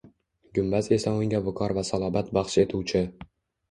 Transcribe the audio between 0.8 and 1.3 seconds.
esa